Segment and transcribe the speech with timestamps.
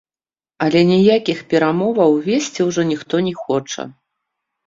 [0.67, 3.81] Але ніякіх перамоваў весці ўжо ніхто не хоча.